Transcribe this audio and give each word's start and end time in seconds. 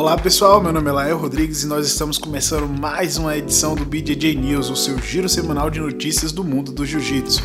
Olá 0.00 0.16
pessoal, 0.16 0.62
meu 0.62 0.72
nome 0.72 0.88
é 0.88 0.92
Lael 0.92 1.18
Rodrigues 1.18 1.62
e 1.62 1.66
nós 1.66 1.86
estamos 1.86 2.16
começando 2.16 2.66
mais 2.66 3.18
uma 3.18 3.36
edição 3.36 3.74
do 3.74 3.84
BJJ 3.84 4.34
News, 4.34 4.70
o 4.70 4.74
seu 4.74 4.98
giro 4.98 5.28
semanal 5.28 5.68
de 5.68 5.78
notícias 5.78 6.32
do 6.32 6.42
mundo 6.42 6.72
do 6.72 6.86
jiu-jitsu. 6.86 7.42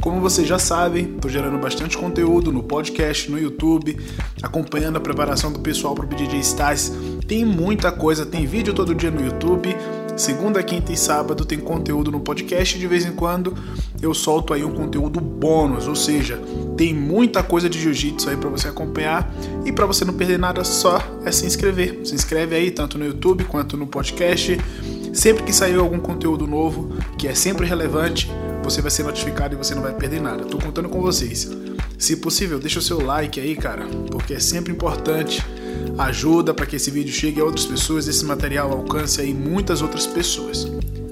Como 0.00 0.20
vocês 0.20 0.48
já 0.48 0.58
sabem, 0.58 1.14
estou 1.14 1.30
gerando 1.30 1.56
bastante 1.58 1.96
conteúdo 1.96 2.50
no 2.50 2.64
podcast, 2.64 3.30
no 3.30 3.38
YouTube, 3.38 3.96
acompanhando 4.42 4.96
a 4.96 5.00
preparação 5.00 5.52
do 5.52 5.60
pessoal 5.60 5.94
para 5.94 6.04
o 6.04 6.08
BJJ 6.08 6.40
Stars. 6.40 6.92
Tem 7.28 7.44
muita 7.44 7.92
coisa, 7.92 8.26
tem 8.26 8.46
vídeo 8.46 8.74
todo 8.74 8.96
dia 8.96 9.12
no 9.12 9.24
YouTube. 9.24 9.72
Segunda, 10.16 10.62
quinta 10.62 10.92
e 10.92 10.96
sábado 10.96 11.44
tem 11.44 11.58
conteúdo 11.58 12.10
no 12.10 12.20
podcast. 12.20 12.78
De 12.78 12.86
vez 12.86 13.06
em 13.06 13.12
quando 13.12 13.56
eu 14.00 14.12
solto 14.12 14.52
aí 14.52 14.62
um 14.62 14.72
conteúdo 14.72 15.20
bônus, 15.20 15.88
ou 15.88 15.96
seja, 15.96 16.40
tem 16.76 16.94
muita 16.94 17.42
coisa 17.42 17.68
de 17.68 17.80
jiu-jitsu 17.80 18.28
aí 18.28 18.36
para 18.36 18.50
você 18.50 18.68
acompanhar 18.68 19.32
e 19.64 19.72
para 19.72 19.86
você 19.86 20.04
não 20.04 20.14
perder 20.14 20.38
nada, 20.38 20.64
só 20.64 21.00
é 21.24 21.32
se 21.32 21.46
inscrever. 21.46 22.00
Se 22.04 22.14
inscreve 22.14 22.54
aí 22.54 22.70
tanto 22.70 22.98
no 22.98 23.06
YouTube 23.06 23.44
quanto 23.44 23.76
no 23.76 23.86
podcast. 23.86 24.58
Sempre 25.12 25.42
que 25.42 25.52
sair 25.52 25.76
algum 25.76 25.98
conteúdo 25.98 26.46
novo, 26.46 26.90
que 27.18 27.28
é 27.28 27.34
sempre 27.34 27.66
relevante, 27.66 28.30
você 28.62 28.80
vai 28.80 28.90
ser 28.90 29.02
notificado 29.02 29.54
e 29.54 29.58
você 29.58 29.74
não 29.74 29.82
vai 29.82 29.92
perder 29.94 30.20
nada. 30.20 30.44
Tô 30.44 30.58
contando 30.58 30.88
com 30.88 31.00
vocês. 31.00 31.50
Se 31.98 32.16
possível, 32.16 32.58
deixa 32.58 32.78
o 32.78 32.82
seu 32.82 33.04
like 33.04 33.40
aí, 33.40 33.54
cara, 33.54 33.86
porque 34.10 34.34
é 34.34 34.40
sempre 34.40 34.72
importante. 34.72 35.44
Ajuda 36.02 36.52
para 36.52 36.66
que 36.66 36.74
esse 36.74 36.90
vídeo 36.90 37.14
chegue 37.14 37.40
a 37.40 37.44
outras 37.44 37.64
pessoas, 37.64 38.08
esse 38.08 38.24
material 38.24 38.72
alcance 38.72 39.20
aí 39.20 39.32
muitas 39.32 39.82
outras 39.82 40.04
pessoas. 40.04 40.66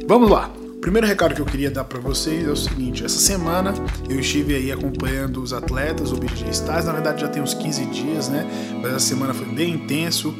Vamos 0.09 0.29
lá. 0.29 0.51
Primeiro 0.80 1.07
recado 1.07 1.33
que 1.33 1.41
eu 1.41 1.47
queria 1.47 1.71
dar 1.71 1.85
para 1.85 2.01
vocês 2.01 2.45
é 2.45 2.51
o 2.51 2.57
seguinte: 2.57 3.05
essa 3.05 3.21
semana 3.21 3.73
eu 4.09 4.19
estive 4.19 4.53
aí 4.53 4.73
acompanhando 4.73 5.41
os 5.41 5.53
atletas, 5.53 6.11
o 6.11 6.16
BG 6.16 6.51
Stars, 6.51 6.87
na 6.87 6.93
verdade 6.93 7.21
já 7.21 7.29
tem 7.29 7.41
uns 7.41 7.55
15 7.55 7.85
dias, 7.87 8.29
né? 8.29 8.45
Mas 8.83 8.95
essa 8.95 9.07
semana 9.07 9.33
foi 9.33 9.47
bem 9.47 9.75
intenso. 9.75 10.35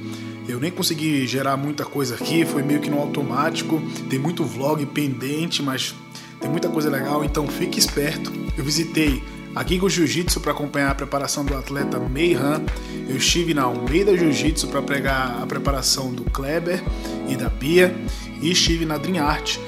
Eu 0.49 0.59
nem 0.59 0.73
consegui 0.73 1.29
gerar 1.29 1.57
muita 1.57 1.85
coisa 1.85 2.17
aqui, 2.17 2.45
foi 2.45 2.65
meio 2.65 2.81
que 2.81 2.91
no 2.91 2.99
automático. 2.99 3.81
Tem 4.09 4.19
muito 4.19 4.45
vlog 4.45 4.85
pendente, 4.87 5.63
mas 5.63 5.95
tem 6.41 6.51
muita 6.51 6.69
coisa 6.69 6.91
legal, 6.91 7.23
então 7.25 7.47
fique 7.47 7.79
esperto. 7.79 8.33
Eu 8.59 8.65
visitei 8.65 9.23
a 9.55 9.65
Gigo 9.65 9.89
Jiu-Jitsu 9.89 10.41
para 10.41 10.53
acompanhar 10.53 10.91
a 10.91 10.95
preparação 10.95 11.45
do 11.45 11.57
atleta 11.57 11.99
Meihan. 11.99 12.63
Eu 13.09 13.17
estive 13.17 13.53
na 13.53 13.63
Almeida 13.63 14.17
Jiu-Jitsu 14.17 14.69
para 14.69 14.83
pregar 14.83 15.43
a 15.43 15.47
preparação 15.47 16.13
do 16.13 16.25
Kleber 16.25 16.83
e 17.29 17.37
da 17.37 17.49
Bia. 17.49 17.95
E 18.41 18.51
estive 18.51 18.87
na 18.87 18.97
Dream 18.97 19.23
Art, 19.23 19.59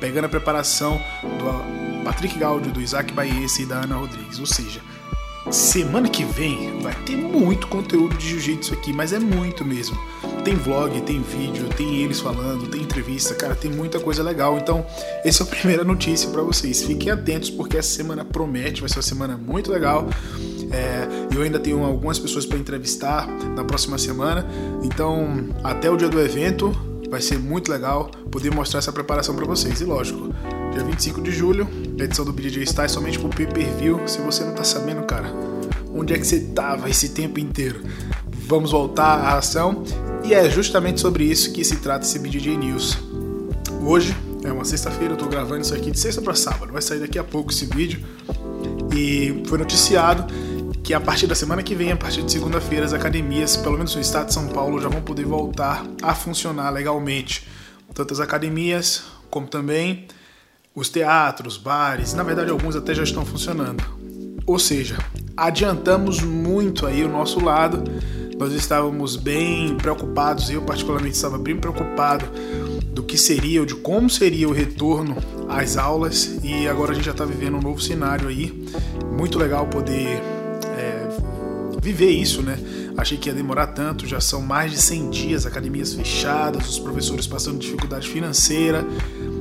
pegando 0.00 0.24
a 0.24 0.28
preparação 0.28 1.00
do 1.22 2.04
Patrick 2.04 2.38
Gaudio, 2.38 2.72
do 2.72 2.80
Isaac 2.80 3.12
Baiese 3.12 3.62
e 3.62 3.66
da 3.66 3.80
Ana 3.80 3.96
Rodrigues. 3.96 4.38
Ou 4.38 4.46
seja, 4.46 4.80
semana 5.52 6.08
que 6.08 6.24
vem 6.24 6.80
vai 6.80 6.94
ter 7.04 7.16
muito 7.16 7.66
conteúdo 7.66 8.16
de 8.16 8.28
jiu-jitsu 8.28 8.74
aqui, 8.74 8.92
mas 8.92 9.12
é 9.12 9.18
muito 9.18 9.64
mesmo. 9.64 9.96
Tem 10.44 10.54
vlog, 10.54 11.00
tem 11.02 11.22
vídeo, 11.22 11.68
tem 11.76 12.02
eles 12.02 12.20
falando, 12.20 12.66
tem 12.66 12.82
entrevista, 12.82 13.34
cara, 13.34 13.54
tem 13.54 13.70
muita 13.70 13.98
coisa 13.98 14.22
legal. 14.22 14.58
Então, 14.58 14.84
essa 15.24 15.42
é 15.42 15.46
a 15.46 15.48
primeira 15.54 15.84
notícia 15.84 16.28
para 16.30 16.42
vocês. 16.42 16.82
Fiquem 16.82 17.10
atentos 17.10 17.50
porque 17.50 17.76
essa 17.76 17.88
semana 17.88 18.24
promete, 18.24 18.80
vai 18.80 18.88
ser 18.88 18.96
uma 18.96 19.02
semana 19.02 19.36
muito 19.36 19.70
legal. 19.70 20.08
É, 20.70 21.06
eu 21.34 21.42
ainda 21.42 21.58
tenho 21.58 21.84
algumas 21.84 22.18
pessoas 22.18 22.44
para 22.44 22.58
entrevistar 22.58 23.26
na 23.54 23.64
próxima 23.64 23.96
semana. 23.96 24.46
Então, 24.82 25.48
até 25.62 25.90
o 25.90 25.96
dia 25.96 26.08
do 26.08 26.20
evento, 26.20 26.76
vai 27.08 27.20
ser 27.20 27.38
muito 27.38 27.70
legal 27.70 28.10
poder 28.30 28.52
mostrar 28.52 28.78
essa 28.78 28.92
preparação 28.92 29.34
para 29.36 29.46
vocês. 29.46 29.80
E 29.80 29.84
lógico, 29.84 30.34
dia 30.72 30.82
25 30.82 31.22
de 31.22 31.30
julho, 31.30 31.68
a 31.98 32.04
edição 32.04 32.24
do 32.24 32.32
BJJ 32.32 32.62
está 32.62 32.88
somente 32.88 33.18
pro 33.18 33.28
pay-per-view. 33.28 34.06
Se 34.06 34.20
você 34.20 34.44
não 34.44 34.52
tá 34.52 34.64
sabendo, 34.64 35.02
cara, 35.02 35.32
onde 35.94 36.12
é 36.12 36.18
que 36.18 36.26
você 36.26 36.40
tava 36.40 36.90
esse 36.90 37.10
tempo 37.10 37.38
inteiro? 37.38 37.82
Vamos 38.46 38.72
voltar 38.72 39.18
à 39.18 39.38
ação 39.38 39.84
e 40.24 40.34
é 40.34 40.48
justamente 40.50 41.00
sobre 41.00 41.24
isso 41.24 41.52
que 41.52 41.64
se 41.64 41.76
trata 41.76 42.04
esse 42.04 42.18
BJJ 42.18 42.56
News. 42.56 42.98
Hoje 43.82 44.14
é 44.42 44.52
uma 44.52 44.64
sexta-feira, 44.64 45.14
eu 45.14 45.16
tô 45.16 45.26
gravando 45.26 45.62
isso 45.62 45.74
aqui 45.74 45.90
de 45.90 45.98
sexta 45.98 46.20
para 46.20 46.34
sábado, 46.34 46.72
vai 46.72 46.82
sair 46.82 47.00
daqui 47.00 47.18
a 47.18 47.24
pouco 47.24 47.50
esse 47.50 47.66
vídeo. 47.66 48.04
E 48.94 49.42
foi 49.46 49.58
noticiado 49.58 50.26
que 50.82 50.92
a 50.92 51.00
partir 51.00 51.26
da 51.26 51.34
semana 51.34 51.62
que 51.62 51.74
vem, 51.74 51.92
a 51.92 51.96
partir 51.96 52.22
de 52.22 52.30
segunda-feira, 52.30 52.84
as 52.84 52.92
academias, 52.92 53.56
pelo 53.56 53.76
menos 53.76 53.94
no 53.94 54.00
estado 54.00 54.26
de 54.26 54.34
São 54.34 54.48
Paulo, 54.48 54.80
já 54.80 54.88
vão 54.88 55.00
poder 55.00 55.24
voltar 55.24 55.84
a 56.02 56.14
funcionar 56.14 56.70
legalmente. 56.70 57.48
Tanto 57.94 58.12
as 58.12 58.20
academias 58.20 59.04
como 59.30 59.46
também 59.46 60.06
os 60.74 60.88
teatros, 60.88 61.56
bares, 61.56 62.14
na 62.14 62.22
verdade 62.22 62.50
alguns 62.50 62.74
até 62.74 62.94
já 62.94 63.02
estão 63.02 63.24
funcionando. 63.24 63.84
Ou 64.46 64.58
seja, 64.58 64.98
adiantamos 65.36 66.20
muito 66.20 66.86
aí 66.86 67.04
o 67.04 67.08
nosso 67.08 67.42
lado 67.42 67.82
nós 68.38 68.52
estávamos 68.52 69.16
bem 69.16 69.76
preocupados, 69.76 70.50
eu 70.50 70.62
particularmente 70.62 71.14
estava 71.14 71.38
bem 71.38 71.56
preocupado 71.56 72.26
do 72.92 73.02
que 73.02 73.16
seria, 73.16 73.60
ou 73.60 73.66
de 73.66 73.74
como 73.76 74.10
seria 74.10 74.48
o 74.48 74.52
retorno 74.52 75.16
às 75.48 75.76
aulas 75.76 76.38
e 76.42 76.66
agora 76.68 76.92
a 76.92 76.94
gente 76.94 77.04
já 77.04 77.12
está 77.12 77.24
vivendo 77.24 77.56
um 77.56 77.62
novo 77.62 77.80
cenário 77.80 78.28
aí. 78.28 78.66
Muito 79.16 79.38
legal 79.38 79.66
poder 79.66 80.20
é, 80.76 81.08
viver 81.80 82.10
isso, 82.10 82.42
né? 82.42 82.58
Achei 82.96 83.18
que 83.18 83.28
ia 83.28 83.34
demorar 83.34 83.68
tanto, 83.68 84.06
já 84.06 84.20
são 84.20 84.40
mais 84.40 84.70
de 84.70 84.78
100 84.78 85.10
dias, 85.10 85.46
academias 85.46 85.94
fechadas, 85.94 86.68
os 86.68 86.78
professores 86.78 87.26
passando 87.26 87.58
dificuldade 87.58 88.08
financeira, 88.08 88.86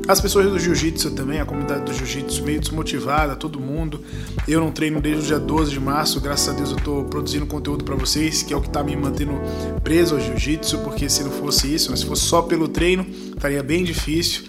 as 0.07 0.19
pessoas 0.19 0.47
do 0.47 0.59
jiu-jitsu 0.59 1.11
também, 1.11 1.39
a 1.39 1.45
comunidade 1.45 1.85
do 1.85 1.93
jiu-jitsu 1.93 2.43
meio 2.43 2.59
desmotivada, 2.59 3.35
todo 3.35 3.59
mundo. 3.59 4.03
Eu 4.47 4.59
não 4.59 4.69
treino 4.69 4.99
desde 4.99 5.21
o 5.21 5.25
dia 5.27 5.39
12 5.39 5.71
de 5.71 5.79
março, 5.79 6.19
graças 6.19 6.49
a 6.49 6.57
Deus 6.57 6.71
eu 6.71 6.77
estou 6.77 7.05
produzindo 7.05 7.45
conteúdo 7.45 7.85
para 7.85 7.95
vocês, 7.95 8.43
que 8.43 8.53
é 8.53 8.57
o 8.57 8.61
que 8.61 8.67
está 8.67 8.83
me 8.83 8.95
mantendo 8.97 9.39
preso 9.81 10.15
ao 10.15 10.21
jiu-jitsu, 10.21 10.79
porque 10.79 11.07
se 11.07 11.23
não 11.23 11.31
fosse 11.31 11.73
isso, 11.73 11.95
se 11.95 12.05
fosse 12.05 12.23
só 12.23 12.41
pelo 12.41 12.67
treino, 12.67 13.05
estaria 13.33 13.63
bem 13.63 13.83
difícil. 13.83 14.43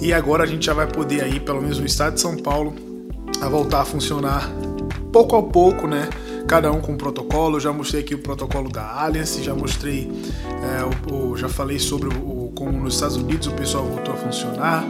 E 0.00 0.12
agora 0.12 0.44
a 0.44 0.46
gente 0.46 0.64
já 0.64 0.72
vai 0.72 0.86
poder 0.86 1.22
aí, 1.22 1.40
pelo 1.40 1.60
menos 1.60 1.78
no 1.78 1.84
estado 1.84 2.14
de 2.14 2.20
São 2.20 2.36
Paulo, 2.36 2.74
a 3.40 3.48
voltar 3.48 3.82
a 3.82 3.84
funcionar 3.84 4.50
pouco 5.12 5.36
a 5.36 5.42
pouco, 5.42 5.86
né? 5.86 6.08
Cada 6.46 6.70
um 6.72 6.80
com 6.80 6.92
um 6.92 6.96
protocolo. 6.96 7.56
Eu 7.56 7.60
já 7.60 7.72
mostrei 7.72 8.02
aqui 8.02 8.14
o 8.14 8.18
protocolo 8.18 8.70
da 8.70 9.02
Alliance, 9.02 9.42
já 9.42 9.54
mostrei, 9.54 10.10
é, 10.46 11.10
o, 11.12 11.30
o, 11.30 11.36
já 11.36 11.48
falei 11.48 11.78
sobre 11.78 12.08
o, 12.08 12.52
como 12.54 12.72
nos 12.72 12.94
Estados 12.94 13.16
Unidos 13.16 13.46
o 13.46 13.52
pessoal 13.52 13.84
voltou 13.84 14.14
a 14.14 14.16
funcionar. 14.16 14.84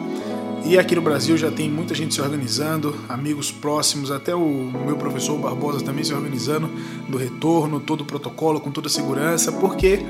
E 0.65 0.77
aqui 0.77 0.97
no 0.97 1.01
Brasil 1.01 1.37
já 1.37 1.49
tem 1.49 1.71
muita 1.71 1.95
gente 1.95 2.13
se 2.13 2.21
organizando, 2.21 2.97
amigos 3.09 3.53
próximos, 3.53 4.11
até 4.11 4.35
o 4.35 4.49
meu 4.85 4.97
professor 4.97 5.39
Barbosa 5.39 5.85
também 5.85 6.03
se 6.03 6.13
organizando 6.13 6.69
no 7.09 7.17
retorno, 7.17 7.79
todo 7.79 8.01
o 8.01 8.05
protocolo, 8.05 8.61
com 8.61 8.73
toda 8.73 8.89
a 8.89 8.91
segurança, 8.91 9.53
porque 9.53 10.01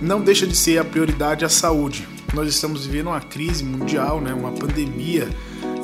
não 0.00 0.20
deixa 0.20 0.46
de 0.46 0.54
ser 0.54 0.78
a 0.78 0.84
prioridade 0.84 1.44
a 1.44 1.48
saúde. 1.48 2.06
Nós 2.32 2.48
estamos 2.48 2.86
vivendo 2.86 3.08
uma 3.08 3.20
crise 3.20 3.64
mundial, 3.64 4.20
né, 4.20 4.32
uma 4.32 4.52
pandemia, 4.52 5.28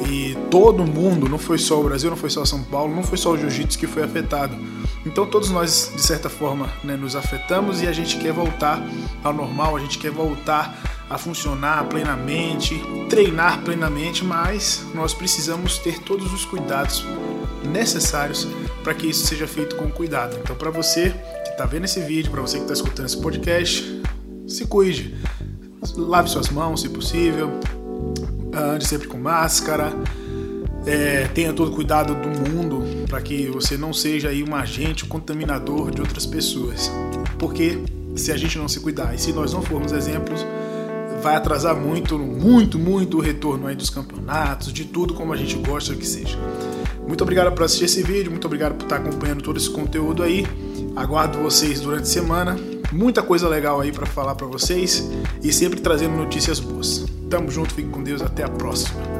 e 0.09 0.37
todo 0.51 0.85
mundo, 0.85 1.29
não 1.29 1.39
foi 1.39 1.59
só 1.59 1.81
o 1.81 1.85
Brasil, 1.85 2.11
não 2.11 2.17
foi 2.17 2.31
só 2.31 2.45
São 2.45 2.63
Paulo, 2.63 2.95
não 2.95 3.03
foi 3.03 3.19
só 3.19 3.33
o 3.33 3.39
jiu-jitsu 3.39 3.79
que 3.79 3.87
foi 3.87 4.03
afetado. 4.03 4.57
Então 5.05 5.27
todos 5.27 5.51
nós, 5.51 5.93
de 5.95 6.03
certa 6.03 6.29
forma, 6.29 6.69
né, 6.85 6.97
nos 6.97 7.17
afetamos 7.17 7.83
e 7.83 7.87
a 7.87 7.93
gente 7.93 8.19
quer 8.19 8.33
voltar 8.33 8.83
ao 9.23 9.33
normal, 9.33 9.77
a 9.77 9.81
gente 9.81 9.99
quer 9.99 10.11
voltar 10.11 10.79
a 11.09 11.19
funcionar 11.19 11.85
plenamente, 11.87 12.81
treinar 13.09 13.63
plenamente, 13.63 14.25
mas 14.25 14.85
nós 14.95 15.13
precisamos 15.13 15.79
ter 15.79 15.99
todos 15.99 16.33
os 16.33 16.45
cuidados 16.45 17.05
necessários 17.65 18.47
para 18.85 18.95
que 18.95 19.09
isso 19.09 19.27
seja 19.27 19.47
feito 19.47 19.77
com 19.77 19.91
cuidado. 19.91 20.39
Então, 20.41 20.55
para 20.55 20.71
você 20.71 21.11
que 21.45 21.51
está 21.51 21.67
vendo 21.67 21.85
esse 21.85 22.01
vídeo, 22.01 22.31
para 22.31 22.41
você 22.41 22.59
que 22.59 22.63
está 22.63 22.75
escutando 22.75 23.07
esse 23.07 23.21
podcast, 23.21 24.03
se 24.47 24.67
cuide, 24.67 25.17
lave 25.97 26.29
suas 26.29 26.49
mãos 26.49 26.83
se 26.83 26.89
possível, 26.89 27.51
ande 28.53 28.87
sempre 28.87 29.09
com 29.09 29.19
máscara, 29.19 29.93
é, 30.87 31.29
tenha 31.35 31.53
todo 31.53 31.71
o 31.71 31.75
cuidado 31.75 32.15
do 32.15 32.51
mundo 32.51 32.83
para 33.09 33.21
que 33.21 33.49
você 33.49 33.77
não 33.77 33.93
seja 33.93 34.29
aí 34.29 34.43
um 34.43 34.55
agente, 34.55 35.05
contaminador 35.05 35.91
de 35.91 36.01
outras 36.01 36.27
pessoas. 36.27 36.91
Porque 37.39 37.79
se 38.17 38.33
a 38.33 38.37
gente 38.37 38.59
não 38.59 38.69
se 38.69 38.81
cuidar 38.81 39.15
e 39.15 39.19
se 39.19 39.33
nós 39.33 39.53
não 39.53 39.63
formos 39.63 39.93
exemplos, 39.93 40.45
vai 41.23 41.37
atrasar 41.37 41.77
muito, 41.77 42.19
muito, 42.19 42.79
muito 42.79 43.19
o 43.19 43.21
retorno 43.21 43.67
aí 43.67 43.77
dos 43.77 43.91
campeonatos, 43.91 44.73
de 44.73 44.85
tudo 44.85 45.15
como 45.15 45.33
a 45.33 45.37
gente 45.37 45.57
gosta 45.57 45.95
que 45.95 46.07
seja. 46.07 46.39
Muito 47.07 47.23
obrigado 47.23 47.53
por 47.53 47.65
assistir 47.65 47.87
esse 47.87 48.03
vídeo, 48.03 48.31
muito 48.31 48.47
obrigado 48.47 48.75
por 48.75 48.85
estar 48.85 48.97
acompanhando 48.97 49.43
todo 49.43 49.57
esse 49.57 49.71
conteúdo 49.71 50.23
aí. 50.23 50.47
Aguardo 50.97 51.39
vocês 51.39 51.81
durante 51.81 52.03
a 52.03 52.07
semana. 52.07 52.57
Muita 52.93 53.23
coisa 53.23 53.49
legal 53.49 53.81
aí 53.81 53.93
para 53.93 54.07
falar 54.07 54.35
para 54.35 54.47
vocês 54.47 55.09
e 55.43 55.53
sempre 55.53 55.81
trazendo 55.81 56.17
notícias 56.17 56.59
boas. 56.59 57.07
Tamo 57.29 57.51
junto, 57.51 57.73
fique 57.73 57.89
com 57.89 58.03
Deus, 58.03 58.21
até 58.21 58.43
a 58.43 58.49
próxima. 58.49 59.20